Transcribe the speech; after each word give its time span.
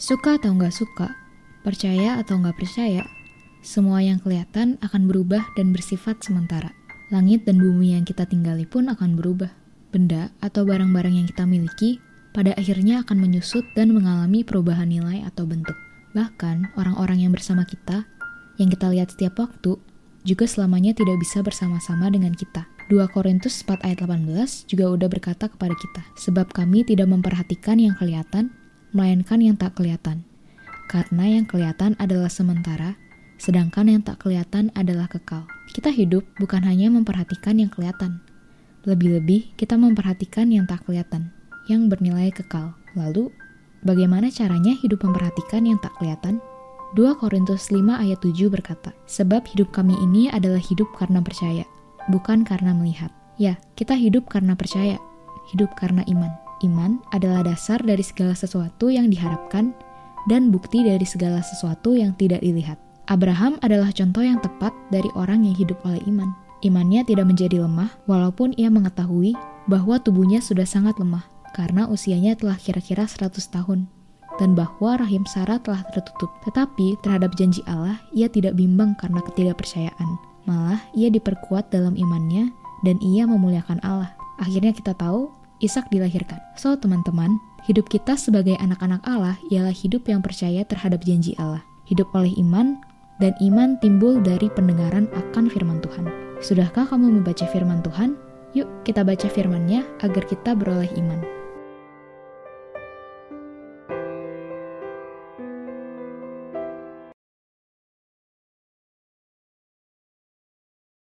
Suka 0.00 0.40
atau 0.40 0.56
nggak 0.56 0.72
suka, 0.72 1.12
percaya 1.60 2.16
atau 2.16 2.40
nggak 2.40 2.56
percaya, 2.56 3.04
semua 3.60 4.00
yang 4.00 4.16
kelihatan 4.16 4.80
akan 4.80 5.04
berubah 5.04 5.44
dan 5.60 5.76
bersifat 5.76 6.24
sementara. 6.24 6.72
Langit 7.12 7.44
dan 7.44 7.60
bumi 7.60 7.92
yang 7.92 8.08
kita 8.08 8.24
tinggali 8.24 8.64
pun 8.64 8.88
akan 8.88 9.20
berubah. 9.20 9.52
Benda 9.92 10.32
atau 10.40 10.64
barang-barang 10.64 11.20
yang 11.20 11.28
kita 11.28 11.44
miliki 11.44 12.00
pada 12.32 12.56
akhirnya 12.56 13.04
akan 13.04 13.20
menyusut 13.20 13.60
dan 13.76 13.92
mengalami 13.92 14.40
perubahan 14.40 14.88
nilai 14.88 15.20
atau 15.28 15.44
bentuk. 15.44 15.76
Bahkan, 16.16 16.80
orang-orang 16.80 17.28
yang 17.28 17.36
bersama 17.36 17.68
kita, 17.68 18.08
yang 18.56 18.72
kita 18.72 18.88
lihat 18.88 19.12
setiap 19.12 19.36
waktu, 19.36 19.76
juga 20.24 20.48
selamanya 20.48 20.96
tidak 20.96 21.20
bisa 21.20 21.44
bersama-sama 21.44 22.08
dengan 22.08 22.32
kita. 22.32 22.64
2 22.88 23.04
Korintus 23.12 23.60
4 23.68 23.84
ayat 23.84 24.00
18 24.00 24.64
juga 24.64 24.96
udah 24.96 25.08
berkata 25.12 25.52
kepada 25.52 25.76
kita, 25.76 26.02
Sebab 26.16 26.56
kami 26.56 26.88
tidak 26.88 27.12
memperhatikan 27.12 27.76
yang 27.76 27.92
kelihatan, 28.00 28.56
melainkan 28.90 29.38
yang 29.42 29.56
tak 29.56 29.78
kelihatan. 29.78 30.26
Karena 30.90 31.38
yang 31.38 31.46
kelihatan 31.46 31.94
adalah 32.02 32.26
sementara, 32.26 32.98
sedangkan 33.38 33.86
yang 33.86 34.02
tak 34.02 34.18
kelihatan 34.20 34.74
adalah 34.74 35.06
kekal. 35.06 35.46
Kita 35.70 35.94
hidup 35.94 36.26
bukan 36.42 36.66
hanya 36.66 36.90
memperhatikan 36.90 37.62
yang 37.62 37.70
kelihatan, 37.70 38.18
lebih-lebih 38.88 39.54
kita 39.54 39.76
memperhatikan 39.76 40.48
yang 40.48 40.64
tak 40.64 40.82
kelihatan, 40.88 41.30
yang 41.68 41.86
bernilai 41.86 42.32
kekal. 42.32 42.74
Lalu, 42.98 43.30
bagaimana 43.86 44.32
caranya 44.32 44.74
hidup 44.80 45.04
memperhatikan 45.06 45.68
yang 45.68 45.78
tak 45.78 45.94
kelihatan? 46.00 46.42
2 46.98 47.22
Korintus 47.22 47.70
5 47.70 47.86
ayat 48.02 48.18
7 48.18 48.50
berkata, 48.50 48.90
Sebab 49.06 49.46
hidup 49.54 49.70
kami 49.70 49.94
ini 50.02 50.26
adalah 50.26 50.58
hidup 50.58 50.90
karena 50.98 51.22
percaya, 51.22 51.62
bukan 52.10 52.42
karena 52.42 52.74
melihat. 52.74 53.14
Ya, 53.38 53.62
kita 53.78 53.94
hidup 53.94 54.26
karena 54.26 54.58
percaya, 54.58 54.98
hidup 55.54 55.70
karena 55.78 56.02
iman. 56.10 56.49
Iman 56.60 57.00
adalah 57.16 57.40
dasar 57.44 57.80
dari 57.80 58.04
segala 58.04 58.36
sesuatu 58.36 58.92
yang 58.92 59.08
diharapkan 59.08 59.72
dan 60.28 60.52
bukti 60.52 60.84
dari 60.84 61.04
segala 61.08 61.40
sesuatu 61.40 61.96
yang 61.96 62.12
tidak 62.20 62.44
dilihat. 62.44 62.76
Abraham 63.08 63.56
adalah 63.64 63.90
contoh 63.90 64.22
yang 64.22 64.38
tepat 64.38 64.70
dari 64.92 65.08
orang 65.16 65.42
yang 65.42 65.56
hidup 65.56 65.80
oleh 65.82 65.98
iman. 66.06 66.30
Imannya 66.60 67.02
tidak 67.08 67.26
menjadi 67.26 67.64
lemah, 67.64 67.88
walaupun 68.04 68.52
ia 68.60 68.68
mengetahui 68.68 69.32
bahwa 69.64 69.96
tubuhnya 69.96 70.44
sudah 70.44 70.68
sangat 70.68 71.00
lemah, 71.00 71.24
karena 71.56 71.88
usianya 71.88 72.36
telah 72.36 72.60
kira-kira 72.60 73.08
100 73.08 73.40
tahun, 73.48 73.88
dan 74.36 74.52
bahwa 74.52 75.00
rahim 75.00 75.24
Sarah 75.24 75.56
telah 75.58 75.80
tertutup. 75.90 76.28
Tetapi 76.44 77.00
terhadap 77.00 77.32
janji 77.40 77.64
Allah, 77.64 77.96
ia 78.12 78.28
tidak 78.28 78.60
bimbang 78.60 78.92
karena 79.00 79.24
ketidakpercayaan. 79.24 80.08
Malah, 80.44 80.84
ia 80.92 81.08
diperkuat 81.08 81.72
dalam 81.72 81.96
imannya, 81.96 82.52
dan 82.84 83.00
ia 83.00 83.24
memuliakan 83.24 83.80
Allah. 83.80 84.12
Akhirnya 84.38 84.76
kita 84.76 84.92
tahu, 84.94 85.32
Ishak 85.60 85.92
dilahirkan. 85.92 86.40
So, 86.56 86.72
teman-teman, 86.76 87.36
hidup 87.68 87.92
kita 87.92 88.16
sebagai 88.16 88.56
anak-anak 88.56 89.04
Allah 89.04 89.36
ialah 89.52 89.72
hidup 89.72 90.08
yang 90.08 90.24
percaya 90.24 90.64
terhadap 90.64 91.04
janji 91.04 91.36
Allah. 91.36 91.60
Hidup 91.84 92.08
oleh 92.16 92.32
iman, 92.40 92.80
dan 93.20 93.36
iman 93.44 93.76
timbul 93.84 94.18
dari 94.24 94.48
pendengaran 94.48 95.06
akan 95.12 95.52
firman 95.52 95.78
Tuhan. 95.84 96.08
Sudahkah 96.40 96.88
kamu 96.88 97.20
membaca 97.20 97.44
firman 97.52 97.84
Tuhan? 97.84 98.16
Yuk 98.56 98.66
kita 98.82 99.04
baca 99.04 99.28
firman-Nya 99.28 99.84
agar 100.02 100.24
kita 100.26 100.56
beroleh 100.56 100.88
iman. 100.98 101.39